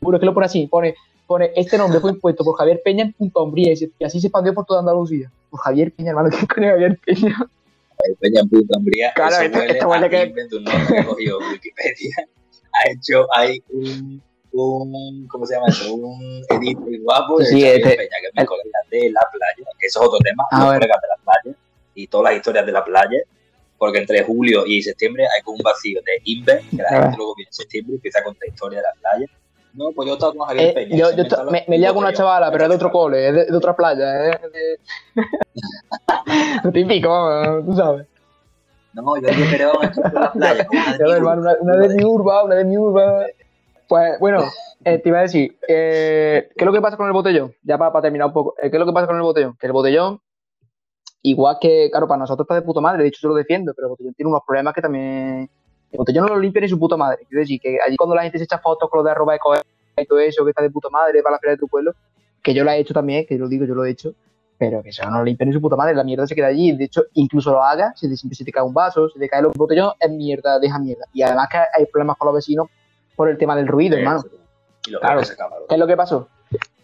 [0.00, 0.94] Bueno, es que lo pone así, pone,
[1.26, 4.52] pone este nombre fue impuesto por Javier Peña en Punta Umbría y, así se expandió
[4.54, 5.30] por toda Andalucía.
[5.50, 7.36] Por Javier Peña, hermano, ¿quién coño es Javier Peña?
[8.04, 10.98] El Peña en puta hombría, Claro, eso esto- huele esto huele a que- un nombre
[11.00, 12.16] ha cogido Wikipedia,
[12.72, 15.94] ha hecho ahí un, un ¿cómo se llama eso?
[15.94, 19.20] Un edit muy guapo de Sí, Xavier este- Peña, que mi el- colega de la
[19.32, 20.78] playa, que eso es otro tema, A los ver.
[20.80, 21.56] colegas de la playa
[21.94, 23.18] y todas las historias de la playa,
[23.76, 27.34] porque entre julio y septiembre hay como un vacío de Inver, que la gente luego
[27.36, 29.26] viene en septiembre y empieza a contar historia de la playa.
[29.74, 30.96] No, pues yo estaba con Javier Eh, Peña.
[30.96, 33.44] yo yo me, me lié con una chavala, pero es de otro cole, es de,
[33.46, 34.78] de otra playa, es de...
[36.72, 38.06] Típico, vamos, tú sabes.
[38.94, 40.66] No, yo esto es la playa.
[40.66, 42.76] como una de Ya ves, mi hermano, una, una de mi urba, una de mi
[42.76, 43.26] urba.
[43.88, 44.44] Pues bueno,
[44.84, 47.52] eh, te iba a decir, eh, ¿qué es lo que pasa con el botellón?
[47.62, 49.56] Ya para, terminar un poco, eh, ¿qué es lo que pasa con el botellón?
[49.58, 50.20] Que el botellón,
[51.22, 53.86] igual que, claro, para nosotros está de puta madre, de hecho yo lo defiendo, pero
[53.86, 55.50] el botellón tiene unos problemas que también.
[55.90, 57.24] El botellón no lo limpia ni su puta madre.
[57.26, 59.62] Quiero decir, que allí cuando la gente se echa fotos con lo de arroba coger
[59.96, 61.92] y todo eso, que está de puta madre para la feria de tu pueblo,
[62.42, 64.12] que yo lo he hecho también, que yo lo digo, yo lo he hecho,
[64.58, 66.76] pero que eso no lo limpia ni su puta madre, la mierda se queda allí.
[66.76, 69.40] De hecho, incluso lo haga, si te, se te cae un vaso, se te cae
[69.40, 71.06] el botellón, es mierda, deja mierda.
[71.14, 72.68] Y además que hay problemas con los vecinos
[73.18, 74.22] por el tema del ruido, hermano.
[74.86, 75.20] Y lo Claro.
[75.20, 75.26] que
[75.68, 76.28] ¿Qué es lo que pasó?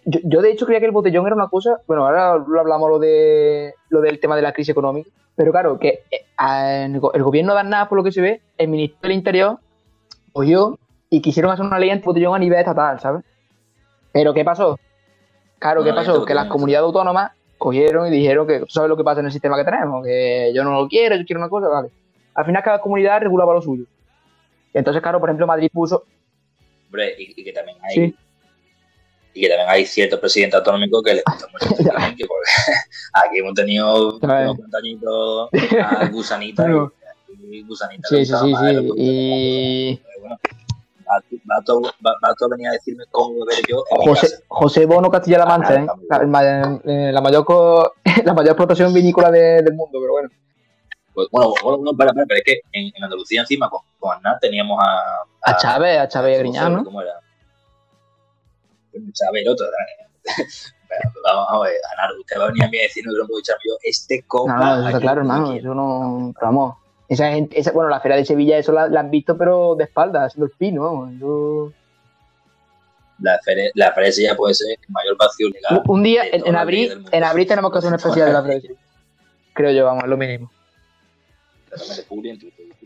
[0.04, 2.90] Yo, yo, de hecho creía que el botellón era una cosa, bueno, ahora lo hablamos
[2.90, 6.26] lo de lo del tema de la crisis económica, pero claro, que eh,
[6.86, 9.58] el, go- el gobierno de nada por lo que se ve, el Ministerio del Interior
[10.32, 13.24] cogió y quisieron hacer una ley anti-botellón a nivel estatal, ¿sabes?
[14.12, 14.78] Pero ¿qué pasó?
[15.58, 16.24] Claro, ¿qué pasó?
[16.26, 19.56] Que las comunidades autónomas cogieron y dijeron que sabes lo que pasa en el sistema
[19.56, 21.88] que tenemos, que yo no lo quiero, yo quiero una cosa, vale.
[22.34, 23.84] Al final cada comunidad regulaba lo suyo.
[24.74, 26.02] Entonces, claro, por ejemplo, Madrid puso,
[26.94, 27.94] Hombre, y, y que también hay.
[27.94, 28.14] Sí.
[29.34, 31.90] Y que también hay ciertos presidentes autonómicos que les gusta mucho porque
[33.14, 35.48] aquí hemos tenido unos añitos
[35.82, 40.00] a gusanita y, y gusanita sí, sí, sí, sí, y...
[40.20, 40.36] Bueno,
[41.10, 41.16] va,
[41.58, 44.28] va, todo, va, va todo a venir a decirme cómo beber yo en mi José,
[44.30, 44.42] casa.
[44.46, 45.74] José Bono Castilla-La Mancha,
[46.10, 47.10] Ah, ¿eh?
[47.12, 47.42] la, mayor
[48.24, 50.28] la mayor explotación vinícola de- del mundo, pero bueno.
[51.14, 54.16] Pues, bueno, bueno, bueno, para, para, pero es que en, en Andalucía encima con, con
[54.16, 55.22] Aznar teníamos a...
[55.42, 56.84] A Chávez, a Chávez ¿cómo Griñán, ¿no?
[56.84, 57.20] ¿Cómo era?
[59.12, 59.66] saber otro.
[61.24, 63.26] vamos a ver, Anaro, usted va a venir a mí a decir, no, que no
[63.26, 64.56] puedo echar yo este copa.
[64.56, 66.76] No, no, está claro, hermano, eso no, vamos,
[67.08, 70.24] esa gente, esa, bueno, la feria de Sevilla, eso la, han visto, pero de espalda,
[70.24, 71.72] haciendo el pino, vamos,
[73.18, 75.82] La feria, la feria de Sevilla puede ser el mayor vacío legal.
[75.86, 78.60] Un, día, en, abril, en abril tenemos que hacer una especial de la feria de
[78.62, 78.80] Sevilla.
[79.54, 80.50] Creo yo, vamos, lo mínimo.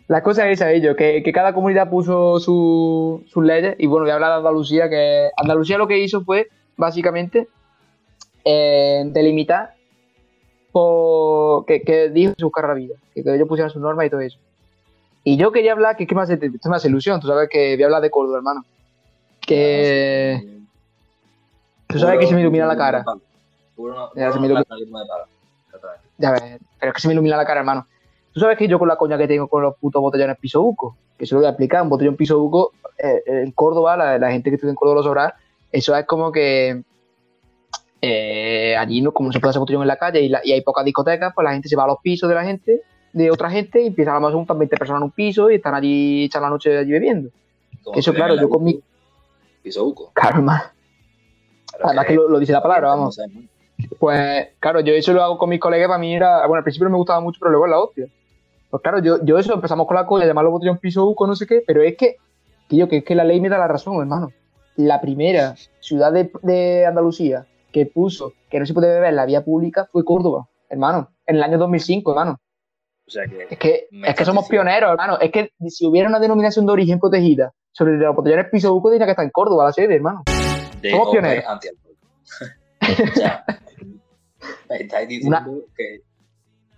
[0.09, 4.15] La cosa es esa, que, que cada comunidad puso sus leyes, y bueno, voy a
[4.15, 7.49] hablar de Andalucía, que Andalucía lo que hizo fue, básicamente,
[8.45, 9.75] eh, delimitar
[10.73, 14.39] por, que, que dijo su carrera vida, que, ellos pusieran sus normas y todo eso.
[15.25, 18.03] Y yo quería hablar, que, más me hace, ilusión, tú sabes que voy a hablar
[18.03, 18.65] de Córdoba, hermano.
[19.41, 20.59] Que...
[21.87, 23.05] Tú sabes que se me ilumina la cara.
[24.15, 24.65] Ya, se me ilumina.
[26.19, 26.43] Ya ves,
[26.79, 27.87] pero es que se me ilumina la cara, hermano.
[28.33, 30.97] Tú sabes que yo con la coña que tengo con los putos botellones piso buco,
[31.17, 34.51] que se lo voy a explicar, un botellón piso buco eh, en Córdoba, la, gente
[34.51, 35.35] que estudia en Córdoba lo sabrá,
[35.73, 36.83] eso es como que
[38.01, 41.33] eh, allí no, como se puede hacer botellón en la calle y, hay pocas discotecas,
[41.35, 43.87] pues la gente se va a los pisos de la gente, de otra gente, y
[43.89, 46.79] empiezan a más un 20 personas en un piso y están allí echando la noche
[46.79, 47.31] allí bebiendo.
[47.95, 48.81] Eso, claro, yo con mi.
[49.63, 50.13] Piso buco.
[50.15, 50.63] Hermano.
[51.83, 53.19] Además que lo, dice la palabra, vamos.
[53.99, 56.41] Pues, claro, yo eso lo hago con mis colegas, para mí era.
[56.47, 58.07] Bueno, al principio me gustaba mucho, pero luego es la hostia.
[58.71, 61.47] Pues claro, yo, yo eso, empezamos con la coña, llamarlo botellón piso buco, no sé
[61.47, 62.17] qué, pero es que,
[62.69, 64.31] que que es que la ley me da la razón, hermano.
[64.77, 69.45] La primera ciudad de, Andalucía que puso que no se puede beber en la vía
[69.45, 72.39] pública fue Córdoba, hermano, en el año 2005, hermano.
[73.07, 75.19] O sea que es que, es que somos pioneros, hermano.
[75.19, 79.07] Es que si hubiera una denominación de origen protegida sobre los botellones piso buco, diría
[79.07, 80.25] que está en Córdoba, la sede, hermano.
[80.91, 81.45] somos pioneros.
[82.93, 83.45] O sea,
[84.71, 86.03] estáis diciendo que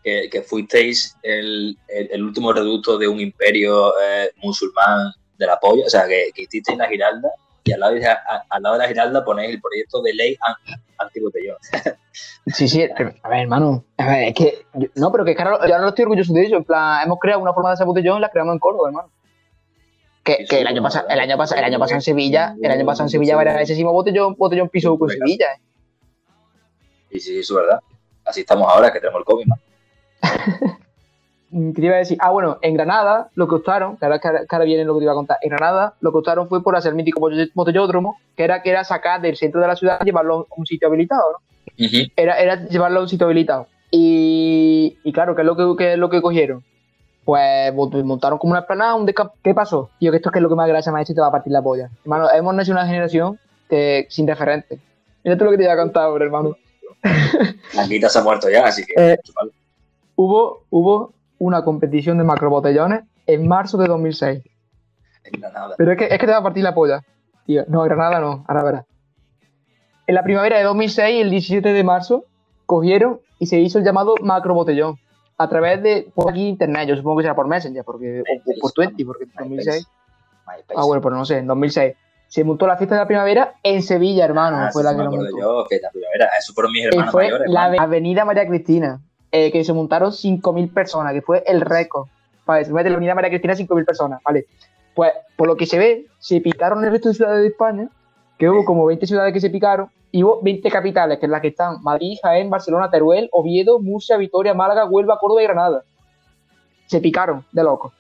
[0.03, 5.91] que, fuisteis el, el, último reducto de un imperio eh, musulmán de la polla, o
[5.91, 7.29] sea, que, que hicisteis la Giralda
[7.65, 10.37] y al lado, de, al lado de la Giralda ponéis el proyecto de ley
[10.99, 11.57] antibotellón.
[12.47, 15.89] Sí, sí, a ver, hermano, a ver, es que, no, pero que claro, yo no
[15.89, 18.31] estoy orgulloso de ello, en plan, hemos creado una forma de hacer botellón y la
[18.31, 19.11] creamos en Córdoba, hermano.
[20.25, 22.85] Que, que el, año pasado, el año pasado, el año pasado en Sevilla, el año
[22.85, 25.61] pasado en Sevilla era ese mismo botellón, botellón piso con Sevilla, ¿eh?
[27.11, 27.81] Sí, sí, eso es verdad.
[28.25, 29.57] Así estamos ahora, que tenemos el COVID, ¿no?
[31.51, 32.17] ¿Qué te iba a decir?
[32.21, 35.17] Ah, bueno, en Granada lo que optaron, que ahora, viene lo que te iba a
[35.17, 38.71] contar, en Granada lo que optaron fue por hacer el mítico botellódromo, que era, que
[38.71, 41.39] era sacar del centro de la ciudad y llevarlo a un sitio habilitado, ¿no?
[42.17, 43.67] era, era llevarlo a un sitio habilitado.
[43.91, 46.63] Y, claro, ¿qué es, lo que, es lo que cogieron?
[47.25, 49.07] Pues montaron como una esplanada, un
[49.43, 49.91] ¿Qué pasó?
[49.99, 51.21] Tío, que esto es, que es lo que más gracia me ha hecho y te
[51.21, 51.91] va a partir la polla.
[52.05, 54.79] Hermano, hemos nacido una generación que, sin referente.
[55.25, 56.57] Mira tú lo que te iba a contar ahora, hermano.
[57.75, 58.95] La se ha muerto ya, así que...
[58.97, 59.19] Eh,
[60.17, 64.43] hubo, hubo una competición de macrobotellones en marzo de 2006.
[65.25, 65.75] En Granada.
[65.77, 67.03] Pero es que, es que te va a partir la polla.
[67.47, 68.85] Tío, no, Granada no, ahora verás.
[70.07, 72.25] En la primavera de 2006, el 17 de marzo,
[72.67, 74.99] cogieron y se hizo el llamado macrobotellón.
[75.39, 78.73] A través de, por aquí internet, yo supongo que será por Messenger, porque, o, por
[78.73, 79.87] Twenty, porque en 2006.
[80.77, 81.95] Ah, bueno, pues no sé, en 2006
[82.31, 84.57] se montó la fiesta de la primavera en Sevilla, hermano.
[84.57, 85.37] Ah, fue la que lo montó.
[85.37, 89.01] Yo, que la primavera, eso fueron mis hermanos fue La avenida María Cristina.
[89.33, 92.07] Eh, que se montaron 5.000 personas, que fue el récord.
[92.47, 94.47] Vale, se mete la unidad María Cristina 5.000 personas, ¿vale?
[94.95, 97.89] Pues por lo que se ve, se picaron el resto de ciudades de España,
[98.39, 101.41] que hubo como 20 ciudades que se picaron, y hubo 20 capitales, que es las
[101.41, 105.83] que están Madrid, Jaén, Barcelona, Teruel, Oviedo, Murcia, Vitoria, Málaga, Huelva, Córdoba y Granada.
[106.87, 107.93] Se picaron de locos.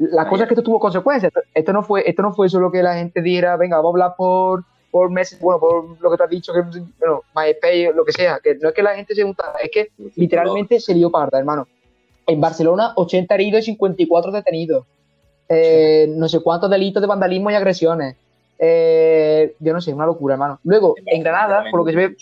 [0.00, 1.30] La cosa es que esto tuvo consecuencias.
[1.54, 4.16] Esto no fue, esto no fue solo que la gente dijera, venga, vamos a hablar
[4.16, 6.62] por, por meses, bueno, por lo que te has dicho, que,
[6.98, 9.90] bueno, MySpace, lo que sea, que no es que la gente se juntara, es que
[10.16, 11.68] literalmente se lió parda, hermano.
[12.26, 14.86] En Barcelona, 80 heridos y 54 detenidos.
[15.50, 18.16] Eh, no sé cuántos delitos de vandalismo y agresiones.
[18.58, 20.60] Eh, yo no sé, una locura, hermano.
[20.64, 22.16] Luego, en, Granada, por lo que se ve.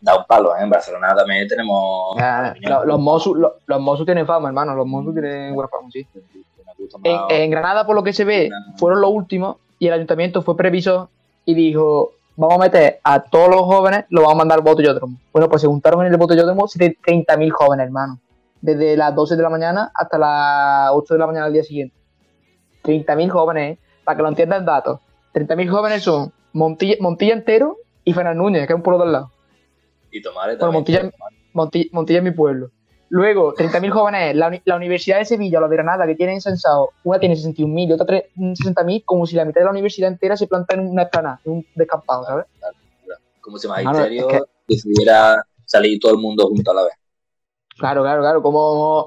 [0.00, 0.62] Da un palo, ¿eh?
[0.62, 2.16] En Barcelona también tenemos.
[2.84, 4.74] los, Mossos, los, tienen fama, hermano.
[4.74, 6.06] Los Mossos tienen buena fama, sí.
[7.04, 11.10] en, Granada, por lo que se ve, fueron los últimos y el ayuntamiento fue previso
[11.44, 15.18] y dijo, vamos a meter a todos los jóvenes, lo vamos a mandar al botellódromo.
[15.32, 18.18] Bueno, pues se juntaron en el botellódromo 30.000 jóvenes, hermano.
[18.62, 21.94] Desde las 12 de la mañana hasta las 8 de la mañana del día siguiente.
[22.84, 23.80] 30.000 jóvenes, ¿eh?
[24.04, 25.00] para que lo entiendan datos.
[25.34, 29.12] 30.000 jóvenes son Montilla, Montilla entero y Fernández Núñez, que es un pueblo de al
[29.12, 29.30] lado.
[30.10, 31.10] Y bueno, Montilla,
[31.52, 32.70] Montilla, Montilla es mi pueblo.
[33.08, 36.90] Luego, 30.000 jóvenes, la, la, Universidad de Sevilla o la de Granada, que tienen censado,
[37.02, 40.46] una tiene 61.000 y otra 60.000, como si la mitad de la universidad entera se
[40.46, 42.46] planta en una esplanada, en un descampado, ¿sabes?
[43.40, 44.42] Como si Magisterio es que...
[44.68, 46.92] decidiera salir todo el mundo junto a la vez.
[47.76, 49.06] Claro, claro, claro, como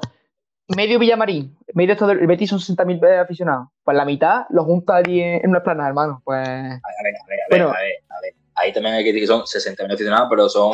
[0.75, 3.67] medio Villamarín, medio esto del Betis son 60.000 aficionados.
[3.85, 6.21] Pues la mitad lo junta allí en, una esplanada, hermano.
[6.25, 6.39] Pues.
[6.39, 9.13] A ver, a ver, a ver, bueno, a, ver a ver, Ahí también hay que
[9.13, 10.71] decir que son 60.000 aficionados, pero son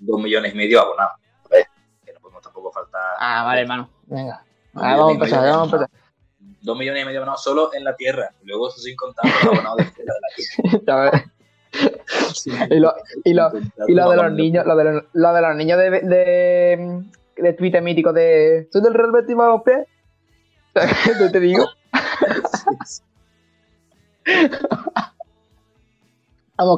[0.00, 1.14] 2 millones y medio abonados.
[1.44, 1.66] A ver,
[2.04, 3.00] que no podemos tampoco faltar.
[3.18, 3.88] Ah, vale, hermano.
[4.06, 4.44] Venga.
[4.74, 5.90] Ahora vamos a empezar, vamos a empezar.
[6.62, 8.30] 2 millones y medio abonados solo en la tierra.
[8.42, 11.30] Luego eso sin contar los abonados de fuera de la tierra.
[12.70, 13.52] y lo, y lo,
[13.88, 17.04] y lo de los niños, lo de los, lo de los niños de, de,
[17.36, 19.86] de Twitter mítico de ¿Soy del Real Betis vamos pie?
[21.18, 21.66] ¿Qué te digo?
[24.26, 25.13] Vamos,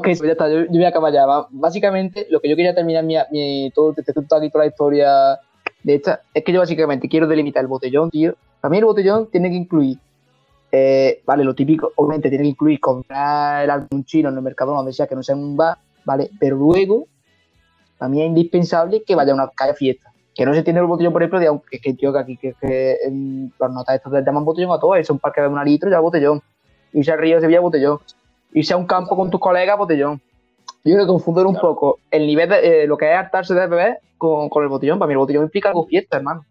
[0.02, 1.26] que eso, ya está, yo, yo, voy a acabar ya.
[1.50, 5.38] Básicamente, lo que yo quería terminar mi, mi todo, te, toda la historia
[5.82, 8.34] de esta, es que yo básicamente quiero delimitar el botellón, tío.
[8.60, 9.98] Para mí el botellón tiene que incluir
[10.72, 14.92] eh, vale, lo típico, obviamente tiene que incluir comprar algún chino en el mercado donde
[14.92, 16.30] sea que no sea un bar, ¿vale?
[16.38, 17.06] Pero luego,
[17.98, 20.12] para mí es indispensable que vaya a una calle fiesta.
[20.34, 22.52] Que no se tiene el botellón, por ejemplo, de aunque que tío que aquí que,
[22.60, 25.64] que en los notas estos le llaman botellón a todos, es un parque de un
[25.64, 26.42] litro ya botellón.
[26.92, 27.98] Irse al río de Sevilla, botellón.
[28.52, 30.20] Irse a un campo con tus colegas, botellón.
[30.84, 33.66] Yo creo que confundir un poco el nivel de eh, lo que es hartarse de
[33.66, 34.98] beber con, con, el botellón.
[34.98, 36.44] Para mí el botellón implica algo fiesta, hermano.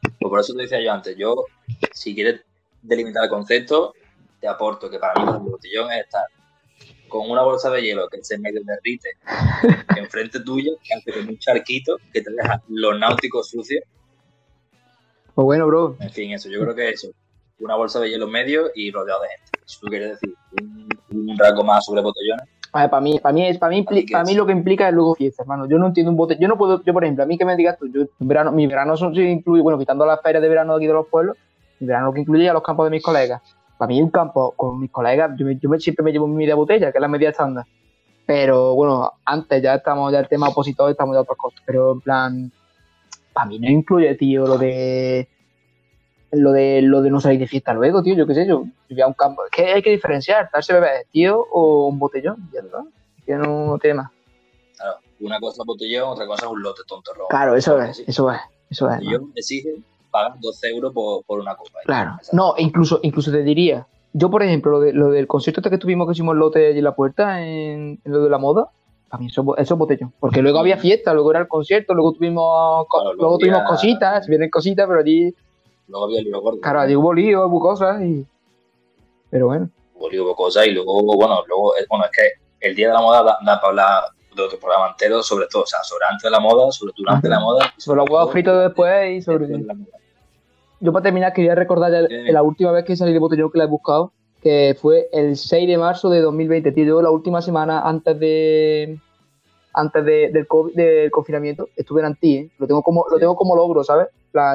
[0.00, 1.44] Pues por eso te decía yo antes, yo,
[1.92, 2.42] si quieres
[2.80, 3.92] delimitar el concepto,
[4.40, 6.24] te aporto que para mí un botellón es estar
[7.08, 9.10] con una bolsa de hielo que se medio derrite
[9.96, 13.84] enfrente tuyo, que hace como un charquito que te deja los náuticos sucios.
[15.34, 15.96] Pues bueno, bro.
[16.00, 17.08] En fin, eso, yo creo que eso.
[17.62, 19.44] Una bolsa de hielo medio y rodeado de gente.
[19.64, 20.88] Si tú quieres decir un,
[21.30, 22.46] un más sobre botellones.
[22.72, 25.42] Para mí, para mí, es, para mí, para mí lo que implica es luego fiesta,
[25.42, 25.68] hermano.
[25.68, 26.40] Yo no entiendo un botellón.
[26.40, 28.66] Yo no puedo, yo por ejemplo, a mí que me digas tú, yo, verano, mi
[28.66, 31.36] verano son, incluye, bueno, quitando las ferias de verano aquí de los pueblos,
[31.80, 33.42] verano que incluye a los campos de mis colegas.
[33.76, 36.90] Para mí un campo con mis colegas, yo, yo siempre me llevo mi media botella,
[36.90, 37.66] que es la media estándar.
[38.24, 41.60] Pero bueno, antes ya estamos, ya el tema opositor, estamos de otras cosas.
[41.66, 42.52] Pero en plan,
[43.34, 45.28] para mí no incluye, tío, lo de
[46.32, 49.04] lo de lo de no salir de fiesta luego, tío, yo qué sé, yo, yo
[49.04, 49.42] a un campo.
[49.50, 50.48] ¿Qué hay que diferenciar?
[50.52, 52.48] ¿Darse bebé, tío, o un botellón?
[52.52, 52.84] Ya está.
[53.24, 54.10] Que no tiene más.
[54.76, 57.28] Claro, una cosa es botellón, otra cosa es un lote tonto rojo.
[57.28, 58.40] Claro, eso es, eso es,
[58.70, 59.00] eso es.
[59.02, 59.76] Yo exige
[60.12, 61.80] pagan 12 euros por, por una copa.
[61.84, 62.18] Claro.
[62.32, 65.78] No, incluso, incluso te diría, yo por ejemplo, lo, de, lo del concierto este que
[65.78, 68.68] tuvimos que hicimos el lote allí en la puerta, en, lo de la moda,
[69.10, 70.12] a mí eso, eso es botellón.
[70.20, 74.86] Porque luego había fiesta, luego era el concierto, luego tuvimos, luego, tuvimos cositas, vienen cositas,
[74.86, 75.34] pero allí...
[75.92, 76.60] Luego había lío gordo.
[76.60, 78.26] Claro, allí hubo lío, hubo cosas y...
[79.30, 79.70] Pero bueno.
[79.94, 83.00] Hubo lío, hubo cosas y luego, bueno, luego, bueno, es que el día de la
[83.00, 86.22] moda da, da para hablar de otro programa entero sobre todo, o sea, sobre antes
[86.22, 87.72] de la moda, sobre durante la moda.
[87.76, 89.46] Sobre los huevos fritos después y sobre...
[89.46, 89.98] la moda
[90.82, 93.68] yo para terminar quería recordar la última vez que salí de botellón que la he
[93.68, 96.84] buscado, que fue el 6 de marzo de 2020, tío.
[96.84, 98.98] Yo la última semana antes de
[99.74, 102.50] antes del, del confinamiento estuve en Antí, ¿eh?
[102.58, 104.08] lo tengo como lo tengo como logro, ¿sabes?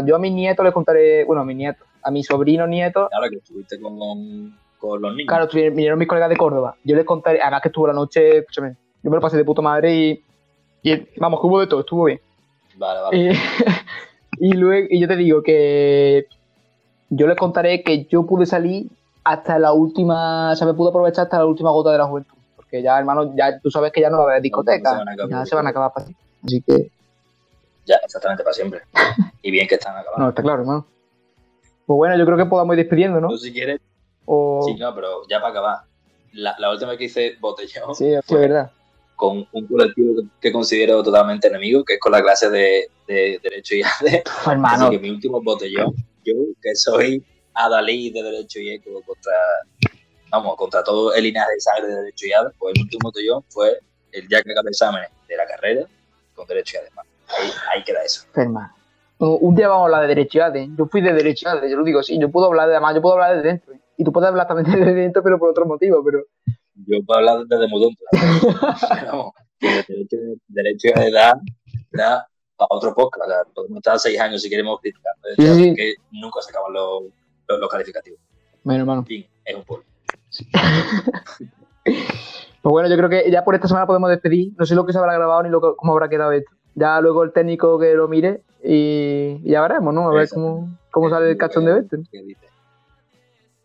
[0.06, 3.10] Yo a mis nietos les contaré, bueno, a mis nietos, a mis sobrinos nietos.
[3.10, 5.28] Claro que estuviste con, con los niños.
[5.28, 6.76] Claro, vinieron mis colegas de Córdoba.
[6.84, 9.62] Yo les contaré, además que estuvo la noche, escúchame, yo me lo pasé de puta
[9.62, 10.24] madre y,
[10.84, 12.20] y vamos, que hubo de todo, estuvo bien.
[12.78, 13.40] Vale, vale.
[14.40, 16.28] Y luego, y yo te digo que
[17.10, 18.88] yo les contaré que yo pude salir
[19.24, 22.36] hasta la última, o sea, me pude aprovechar hasta la última gota de la juventud.
[22.56, 25.56] Porque ya, hermano, ya tú sabes que ya no va a haber discoteca, ya se
[25.56, 26.08] van a acabar para.
[26.44, 26.92] Así que.
[27.88, 28.82] Ya, exactamente para siempre.
[29.42, 30.24] y bien que están acabando.
[30.24, 30.88] No, está claro, hermano.
[31.86, 33.30] Pues bueno, yo creo que podamos ir despidiendo, ¿no?
[33.30, 33.80] Tú si quieres.
[34.26, 35.78] Sí, no, pero ya para acabar.
[36.34, 37.96] La, la última vez que hice botellón.
[37.96, 38.72] Sí, es verdad
[39.18, 43.82] con un colectivo que, considero totalmente enemigo, que es con la clase de, Derecho y
[43.82, 44.24] ADE.
[44.46, 44.86] Hermano.
[44.86, 49.34] Así que mi último botellón, yo que soy adalí de Derecho y ECO contra,
[50.30, 53.44] vamos, contra todo el linaje de sangre de Derecho y ADE, pues el último botellón
[53.50, 53.80] fue
[54.12, 55.88] el día que acabé exámenes de la carrera
[56.36, 56.90] con Derecho y ADE.
[57.28, 58.26] Ahí, ahí queda eso.
[58.36, 58.74] Hermano.
[59.20, 60.70] Un día vamos a hablar de Derecho y ADE.
[60.78, 62.96] Yo fui de Derecho y ADE, yo lo digo sí, yo puedo hablar de además,
[62.96, 63.74] yo puedo hablar de dentro.
[63.98, 66.24] Y tú puedes hablar también de dentro, pero por otro motivo, pero
[66.86, 68.04] yo puedo hablar desde muy tonto.
[69.08, 70.18] Vamos, derecho,
[70.48, 71.34] derecho de edad
[71.92, 73.50] da para otro podcast.
[73.50, 75.14] O podemos estar seis años si queremos criticar.
[75.36, 77.04] Sí, que nunca se acaban los,
[77.48, 78.20] los, calificativos.
[78.64, 79.02] Bueno, hermano.
[79.02, 79.86] En fin, es un pueblo.
[81.84, 82.06] pues
[82.62, 84.54] bueno, yo creo que ya por esta semana podemos despedir.
[84.58, 86.52] No sé lo que se habrá grabado ni lo que, cómo habrá quedado esto.
[86.78, 90.08] Ya luego el técnico que lo mire y, ya veremos, ¿no?
[90.10, 91.98] A ver cómo, cómo sale el cachón de este.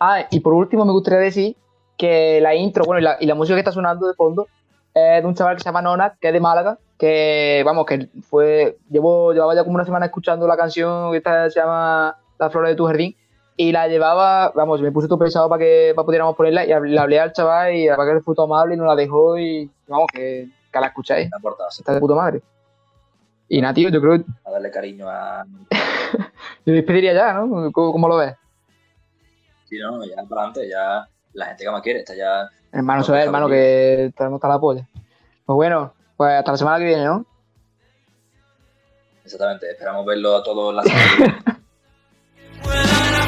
[0.00, 1.54] Ah, y por último me gustaría decir
[1.98, 4.48] que la intro, bueno, y la, y la, música que está sonando de fondo
[4.94, 8.08] es de un chaval que se llama Nona, que es de Málaga, que, vamos, que
[8.22, 12.48] fue, llevo, llevaba ya como una semana escuchando la canción que esta se llama La
[12.48, 13.14] flores de tu jardín,
[13.58, 16.98] y la llevaba, vamos, me puse todo pensado para que para pudiéramos ponerla, y le
[16.98, 19.70] hablé al chaval, y la verdad que fue todo amable, y nos la dejó, y
[19.86, 21.28] vamos, que, que la escucháis.
[21.78, 22.40] Está de puta madre.
[23.48, 24.24] Y nada, tío, yo creo.
[24.44, 25.44] A darle cariño a.
[26.66, 27.70] yo despediría ya, ¿no?
[27.72, 28.34] ¿Cómo, lo ves?
[29.68, 32.48] Sí, no, ya para adelante, ya la gente que más quiere está ya.
[32.72, 34.88] Hermano, eso es, hermano, que tenemos que la polla.
[35.44, 37.26] Pues bueno, pues hasta la semana que viene, ¿no?
[39.24, 41.60] Exactamente, esperamos verlo a todos la semana